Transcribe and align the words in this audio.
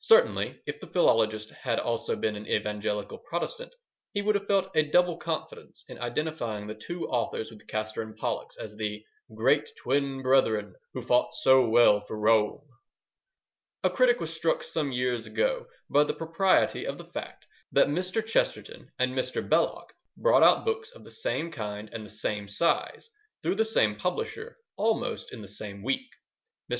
Certainly, 0.00 0.62
if 0.64 0.80
the 0.80 0.86
philologist 0.86 1.50
had 1.50 1.78
also 1.78 2.16
been 2.16 2.36
an 2.36 2.46
evangelical 2.48 3.18
Protestant, 3.18 3.74
he 4.14 4.22
would 4.22 4.34
have 4.34 4.46
felt 4.46 4.74
a 4.74 4.82
double 4.88 5.18
confidence 5.18 5.84
in 5.90 5.98
identifying 5.98 6.66
the 6.66 6.74
two 6.74 7.06
authors 7.06 7.50
with 7.50 7.66
Castor 7.66 8.00
and 8.00 8.16
Pollux 8.16 8.56
as 8.56 8.76
the 8.76 9.04
Great 9.36 9.68
Twin 9.76 10.22
Brethren, 10.22 10.74
Who 10.94 11.02
fought 11.02 11.34
so 11.34 11.68
well 11.68 12.00
for 12.00 12.18
Rome. 12.18 12.62
A 13.84 13.90
critic 13.90 14.20
was 14.20 14.34
struck 14.34 14.62
some 14.62 14.90
years 14.90 15.26
ago 15.26 15.66
by 15.90 16.04
the 16.04 16.14
propriety 16.14 16.86
of 16.86 16.96
the 16.96 17.04
fact 17.12 17.44
that 17.70 17.88
Mr. 17.88 18.24
Chesterton 18.24 18.90
and 18.98 19.12
Mr. 19.12 19.46
Belloc 19.46 19.92
brought 20.16 20.42
out 20.42 20.64
books 20.64 20.92
of 20.92 21.04
the 21.04 21.10
same 21.10 21.52
kind 21.52 21.90
and 21.92 22.06
the 22.06 22.08
same 22.08 22.48
size, 22.48 23.10
through 23.42 23.56
the 23.56 23.66
same 23.66 23.96
publisher, 23.96 24.56
almost 24.78 25.30
in 25.30 25.42
the 25.42 25.46
same 25.46 25.82
week. 25.82 26.08
Mr. 26.72 26.76